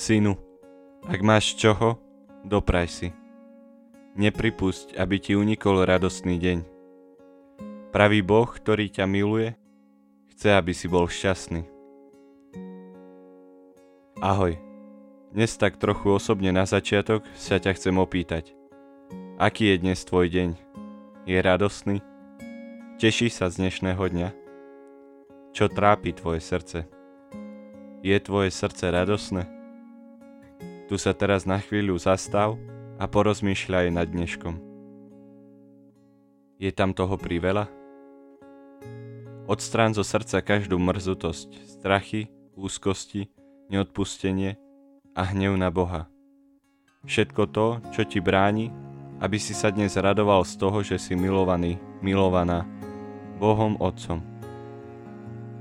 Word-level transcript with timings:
Synu, 0.00 0.32
ak 1.04 1.20
máš 1.20 1.60
čoho, 1.60 2.00
dopraj 2.40 2.88
si. 2.88 3.08
Nepripusť, 4.16 4.96
aby 4.96 5.20
ti 5.20 5.36
unikol 5.36 5.84
radostný 5.84 6.40
deň. 6.40 6.64
Pravý 7.92 8.24
Boh, 8.24 8.48
ktorý 8.48 8.88
ťa 8.88 9.04
miluje, 9.04 9.52
chce, 10.32 10.56
aby 10.56 10.72
si 10.72 10.88
bol 10.88 11.04
šťastný. 11.04 11.68
Ahoj, 14.24 14.56
dnes 15.36 15.52
tak 15.60 15.76
trochu 15.76 16.16
osobne 16.16 16.48
na 16.48 16.64
začiatok 16.64 17.20
sa 17.36 17.60
ťa 17.60 17.76
chcem 17.76 17.92
opýtať. 18.00 18.56
Aký 19.36 19.68
je 19.68 19.84
dnes 19.84 20.00
tvoj 20.00 20.32
deň? 20.32 20.56
Je 21.28 21.36
radostný? 21.36 22.00
Teší 22.96 23.28
sa 23.28 23.52
z 23.52 23.68
dnešného 23.68 24.00
dňa? 24.00 24.28
Čo 25.52 25.68
trápi 25.68 26.16
tvoje 26.16 26.40
srdce? 26.40 26.88
Je 28.00 28.16
tvoje 28.16 28.48
srdce 28.48 28.88
radosné? 28.88 29.59
Tu 30.90 30.98
sa 30.98 31.14
teraz 31.14 31.46
na 31.46 31.62
chvíľu 31.62 31.94
zastav 32.02 32.58
a 32.98 33.06
porozmýšľaj 33.06 33.94
nad 33.94 34.10
dneškom. 34.10 34.58
Je 36.58 36.66
tam 36.74 36.90
toho 36.90 37.14
priveľa? 37.14 37.70
Odstrán 39.46 39.94
zo 39.94 40.02
srdca 40.02 40.42
každú 40.42 40.82
mrzutosť, 40.82 41.78
strachy, 41.78 42.26
úzkosti, 42.58 43.30
neodpustenie 43.70 44.58
a 45.14 45.30
hnev 45.30 45.54
na 45.54 45.70
Boha. 45.70 46.10
Všetko 47.06 47.42
to, 47.54 47.78
čo 47.94 48.02
ti 48.02 48.18
bráni, 48.18 48.74
aby 49.22 49.38
si 49.38 49.54
sa 49.54 49.70
dnes 49.70 49.94
radoval 49.94 50.42
z 50.42 50.58
toho, 50.58 50.82
že 50.82 50.98
si 50.98 51.14
milovaný, 51.14 51.78
milovaná 52.02 52.66
Bohom 53.38 53.78
Otcom. 53.78 54.26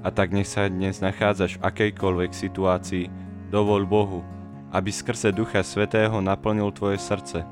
A 0.00 0.08
tak 0.08 0.32
nech 0.32 0.48
sa 0.48 0.64
dnes 0.72 1.04
nachádzaš 1.04 1.60
v 1.60 1.64
akejkoľvek 1.68 2.32
situácii, 2.32 3.12
dovol 3.52 3.84
Bohu, 3.84 4.24
aby 4.70 4.90
skrze 4.94 5.34
Ducha 5.34 5.66
Svetého 5.66 6.22
naplnil 6.22 6.70
tvoje 6.70 6.98
srdce 7.02 7.42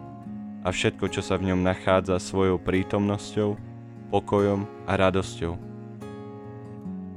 a 0.62 0.68
všetko, 0.70 1.10
čo 1.10 1.22
sa 1.22 1.38
v 1.38 1.54
ňom 1.54 1.62
nachádza 1.62 2.18
svojou 2.18 2.58
prítomnosťou, 2.62 3.58
pokojom 4.10 4.66
a 4.86 4.92
radosťou. 4.94 5.54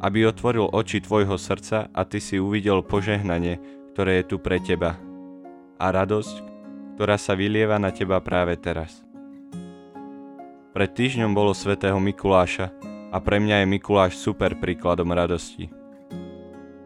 Aby 0.01 0.25
otvoril 0.25 0.65
oči 0.73 1.01
tvojho 1.01 1.37
srdca 1.37 1.89
a 1.93 2.01
ty 2.05 2.17
si 2.17 2.41
uvidel 2.41 2.81
požehnanie, 2.81 3.61
ktoré 3.93 4.21
je 4.21 4.33
tu 4.33 4.37
pre 4.41 4.57
teba 4.57 4.97
a 5.77 5.85
radosť, 5.89 6.35
ktorá 6.97 7.17
sa 7.17 7.33
vylieva 7.33 7.77
na 7.77 7.89
teba 7.89 8.17
práve 8.21 8.57
teraz. 8.57 9.01
Pred 10.71 10.89
týždňom 10.95 11.35
bolo 11.35 11.51
svätého 11.51 11.99
Mikuláša 11.99 12.71
a 13.11 13.17
pre 13.19 13.43
mňa 13.43 13.61
je 13.61 13.67
Mikuláš 13.67 14.15
super 14.15 14.55
príkladom 14.55 15.11
radosti. 15.11 15.67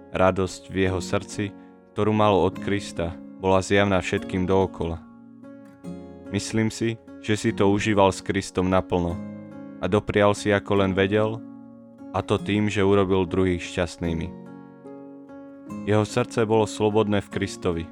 Radosť 0.10 0.74
v 0.74 0.76
jeho 0.90 0.98
srdci, 0.98 1.54
ktorú 1.96 2.12
malo 2.12 2.44
od 2.44 2.60
Krista, 2.60 3.16
bola 3.40 3.64
zjavná 3.64 4.04
všetkým 4.04 4.44
dookola. 4.44 5.00
Myslím 6.28 6.68
si, 6.68 7.00
že 7.24 7.40
si 7.40 7.56
to 7.56 7.72
užíval 7.72 8.12
s 8.12 8.20
Kristom 8.20 8.68
naplno 8.68 9.16
a 9.80 9.88
doprial 9.88 10.36
si 10.36 10.52
ako 10.52 10.84
len 10.84 10.92
vedel, 10.92 11.40
a 12.12 12.20
to 12.20 12.36
tým, 12.36 12.68
že 12.68 12.84
urobil 12.84 13.24
druhých 13.24 13.64
šťastnými. 13.64 14.28
Jeho 15.88 16.04
srdce 16.04 16.44
bolo 16.44 16.68
slobodné 16.68 17.24
v 17.24 17.32
Kristovi. 17.32 17.88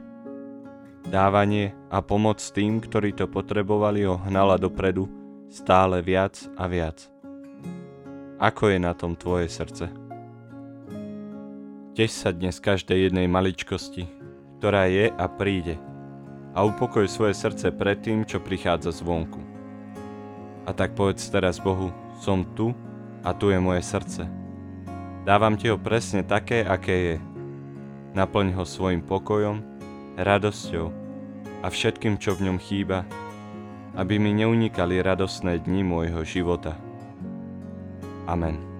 Dávanie 1.07 1.71
a 1.87 2.03
pomoc 2.03 2.43
tým, 2.43 2.83
ktorí 2.83 3.15
to 3.15 3.31
potrebovali, 3.31 4.03
ho 4.03 4.19
hnala 4.19 4.59
dopredu 4.59 5.07
stále 5.47 6.03
viac 6.03 6.43
a 6.59 6.67
viac. 6.67 7.07
Ako 8.35 8.67
je 8.67 8.83
na 8.83 8.91
tom 8.91 9.15
tvoje 9.15 9.47
srdce? 9.47 10.02
Tež 11.93 12.09
sa 12.09 12.33
dnes 12.33 12.57
každej 12.57 13.05
jednej 13.05 13.29
maličkosti, 13.29 14.09
ktorá 14.57 14.89
je 14.89 15.13
a 15.13 15.29
príde 15.29 15.77
a 16.57 16.65
upokoj 16.65 17.05
svoje 17.05 17.37
srdce 17.37 17.69
pred 17.69 18.01
tým, 18.01 18.25
čo 18.25 18.41
prichádza 18.41 18.89
zvonku. 18.97 19.37
A 20.65 20.73
tak 20.73 20.97
povedz 20.97 21.29
teraz 21.29 21.61
Bohu, 21.61 21.93
som 22.17 22.49
tu 22.57 22.73
a 23.21 23.29
tu 23.37 23.53
je 23.53 23.61
moje 23.61 23.85
srdce. 23.85 24.25
Dávam 25.21 25.53
ti 25.53 25.69
ho 25.69 25.77
presne 25.77 26.25
také, 26.25 26.65
aké 26.65 27.13
je. 27.13 27.17
Naplň 28.17 28.57
ho 28.57 28.65
svojim 28.65 29.05
pokojom, 29.05 29.61
radosťou 30.17 30.89
a 31.61 31.69
všetkým, 31.69 32.17
čo 32.17 32.33
v 32.33 32.49
ňom 32.49 32.57
chýba, 32.57 33.05
aby 33.93 34.17
mi 34.17 34.33
neunikali 34.33 34.97
radosné 34.97 35.61
dni 35.61 35.85
môjho 35.85 36.25
života. 36.25 36.73
Amen. 38.25 38.72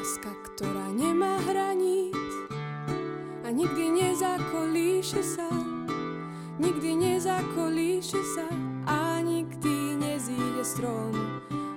Láska, 0.00 0.32
ktorá 0.48 0.88
nemá 0.96 1.44
hraníc 1.44 2.16
a 3.44 3.52
nikdy 3.52 4.00
nezakolíše 4.00 5.20
sa, 5.20 5.44
nikdy 6.56 6.96
nezakolíše 6.96 8.16
sa 8.16 8.48
a 8.88 9.20
nikdy 9.20 10.00
nezíde 10.00 10.64
strom. 10.64 11.12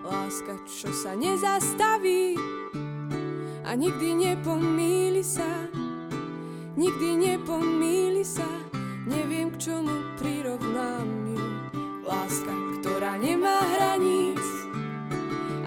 Láska, 0.08 0.56
čo 0.64 0.96
sa 0.96 1.20
nezastaví 1.20 2.40
a 3.68 3.76
nikdy 3.76 4.16
nepomíli 4.16 5.20
sa, 5.20 5.68
nikdy 6.80 7.28
nepomíli 7.28 8.24
sa, 8.24 8.48
neviem 9.04 9.52
k 9.52 9.68
čomu 9.68 10.16
prirovnám 10.16 11.36
ju. 11.36 11.44
Láska, 12.08 12.56
ktorá 12.80 13.20
nemá 13.20 13.68
hraníc 13.68 14.40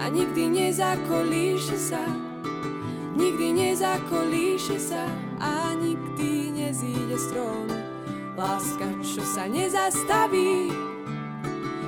a 0.01 0.09
nikdy 0.09 0.49
nezakolíše 0.49 1.77
sa, 1.77 2.26
nikdy 3.17 3.53
nezakolíše 3.53 4.77
sa 4.77 5.09
a 5.41 5.73
nikdy 5.81 6.53
nezíde 6.53 7.17
strom. 7.17 7.67
Láska, 8.37 8.85
čo 9.01 9.25
sa 9.25 9.49
nezastaví 9.49 10.69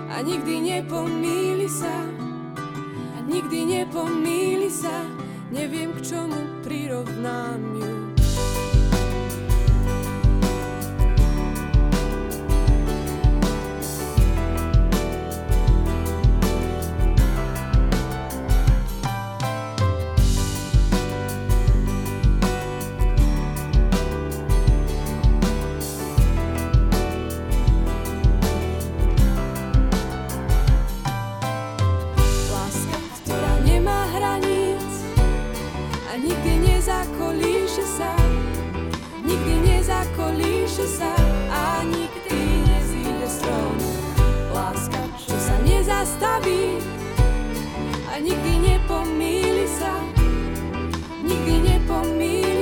a 0.08 0.24
nikdy 0.24 0.64
nepomíli 0.64 1.68
sa, 1.68 2.08
a 3.12 3.18
nikdy 3.28 3.84
nepomíli 3.84 4.72
sa, 4.72 5.04
neviem 5.52 5.92
k 5.92 6.00
čomu 6.00 6.64
prirovnám 6.64 7.60
ju. 7.76 8.07
Nikdy 36.18 36.52
nezakolíše 36.66 37.84
sa, 37.86 38.10
nikdy 39.22 39.54
nezakolíše 39.62 40.86
sa 40.86 41.12
a 41.50 41.86
nikdy 41.86 42.38
nezíde 42.66 43.26
strom. 43.30 43.74
Láska, 44.50 44.98
čo 45.14 45.36
sa 45.38 45.54
nezastaví 45.62 46.82
a 48.10 48.18
nikdy 48.18 48.52
nepomíli 48.66 49.66
sa, 49.70 49.94
nikdy 51.22 51.54
nepomíli 51.70 52.57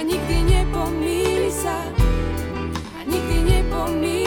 a 0.00 0.02
nikdy 0.02 0.48
nepomíli 0.48 1.52
sa, 1.52 1.76
a 2.96 3.00
nikdy 3.04 3.52
nepomíli 3.52 4.19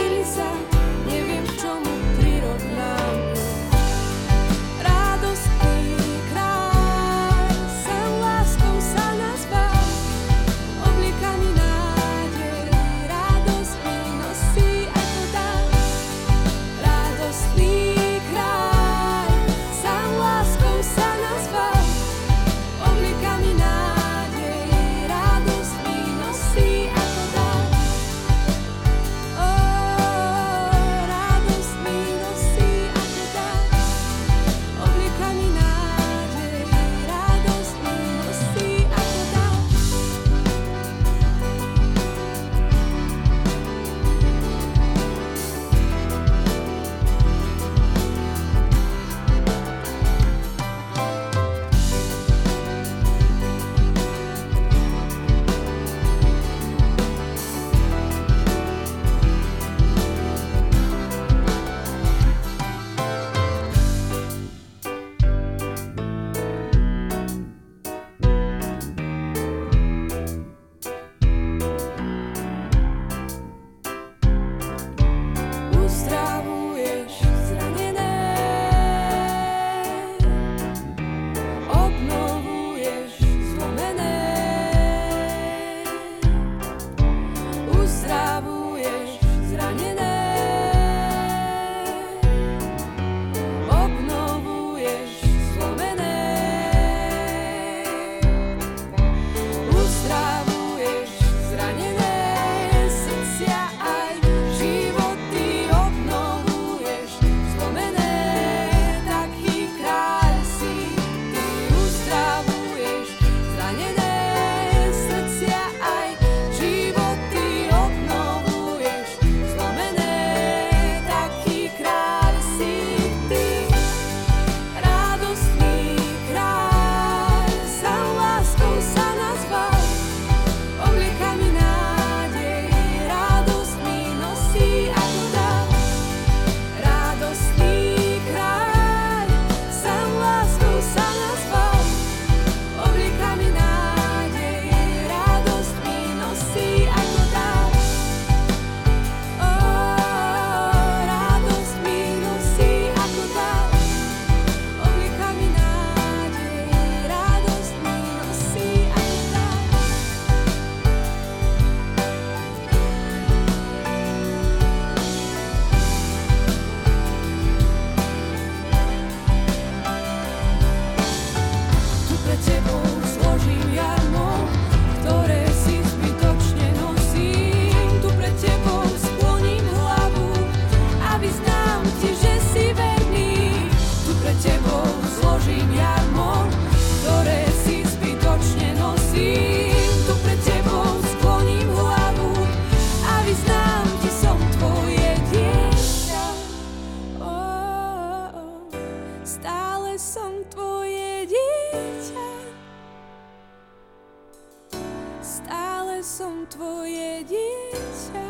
som 206.03 206.43
tvoje 206.51 207.23
dieťa. 207.23 208.29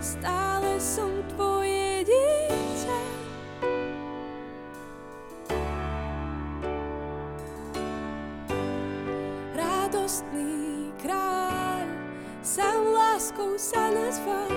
Stále 0.00 0.80
som 0.80 1.20
tvoje 1.36 2.08
dieťa. 2.08 3.00
Radostný 9.52 10.88
kráľ, 11.04 11.84
sám 12.40 12.80
láskou 12.96 13.60
sa 13.60 13.92
nazval, 13.92 14.48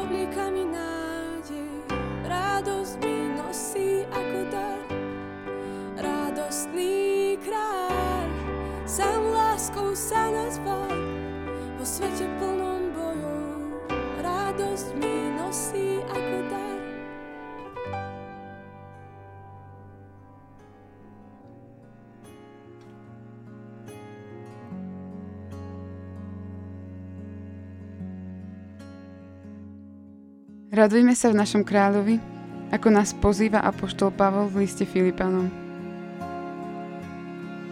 oblieka 0.00 0.48
mi 0.48 0.64
nádej, 0.64 1.68
radosť 2.24 2.96
mi 3.04 3.19
svete 12.00 12.32
plnom 12.40 12.96
bojov, 12.96 13.44
radosť 14.24 14.88
mi 14.96 15.14
nosí 15.36 16.00
ako 16.08 16.36
dar. 16.48 16.78
Radujme 30.72 31.12
sa 31.12 31.28
v 31.28 31.36
našom 31.36 31.68
kráľovi, 31.68 32.16
ako 32.72 32.88
nás 32.88 33.12
pozýva 33.12 33.60
apoštol 33.60 34.08
Pavol 34.16 34.48
v 34.48 34.64
liste 34.64 34.88
Filipanom. 34.88 35.52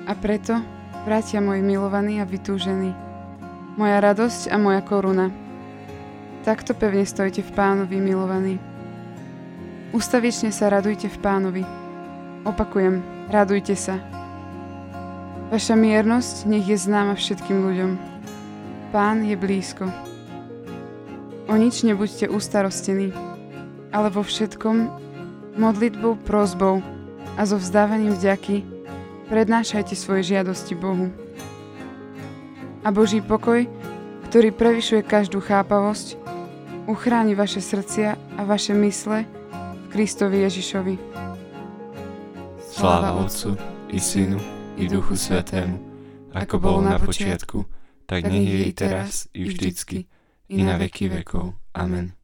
A 0.04 0.12
preto, 0.12 0.60
bratia 1.08 1.40
moji 1.40 1.64
milovaní 1.64 2.20
a 2.20 2.28
vytúžení, 2.28 3.07
moja 3.78 4.02
radosť 4.02 4.50
a 4.50 4.58
moja 4.58 4.82
koruna, 4.82 5.30
takto 6.42 6.74
pevne 6.74 7.06
stojte 7.06 7.46
v 7.46 7.54
pánovi, 7.54 8.02
milovaní. 8.02 8.58
Ustavične 9.94 10.50
sa 10.50 10.66
radujte 10.66 11.06
v 11.06 11.18
pánovi. 11.22 11.62
Opakujem, 12.42 12.98
radujte 13.30 13.78
sa. 13.78 14.02
Vaša 15.54 15.78
miernosť 15.78 16.50
nech 16.50 16.66
je 16.66 16.74
známa 16.74 17.14
všetkým 17.14 17.62
ľuďom. 17.62 17.92
Pán 18.90 19.22
je 19.22 19.38
blízko. 19.38 19.86
O 21.46 21.54
nič 21.54 21.86
nebuďte 21.86 22.28
ustarostení, 22.28 23.14
ale 23.94 24.10
vo 24.10 24.26
všetkom 24.26 24.90
modlitbou, 25.54 26.18
prozbou 26.26 26.82
a 27.38 27.46
so 27.46 27.56
vzdávaním 27.56 28.12
vďaky 28.18 28.66
prednášajte 29.30 29.94
svoje 29.94 30.34
žiadosti 30.34 30.74
Bohu. 30.74 31.27
A 32.88 32.94
Boží 32.96 33.20
pokoj, 33.20 33.68
ktorý 34.32 34.48
prevyšuje 34.48 35.04
každú 35.04 35.44
chápavosť, 35.44 36.16
uchráni 36.88 37.36
vaše 37.36 37.60
srdcia 37.60 38.16
a 38.16 38.40
vaše 38.48 38.72
mysle 38.72 39.28
v 39.52 39.86
Kristovi 39.92 40.40
Ježišovi. 40.48 40.96
Sláva 42.64 43.12
Otcu 43.20 43.60
i 43.92 44.00
Synu 44.00 44.40
i 44.80 44.88
Duchu 44.88 45.20
Svetému, 45.20 45.76
ako 46.32 46.56
bolo 46.56 46.80
na 46.80 46.96
počiatku, 46.96 47.68
tak 48.08 48.24
nech 48.24 48.48
je 48.48 48.60
i 48.64 48.72
teraz, 48.72 49.28
i 49.36 49.44
vždycky, 49.44 50.08
i 50.48 50.64
na 50.64 50.80
veky 50.80 51.12
vekov. 51.12 51.60
Amen. 51.76 52.17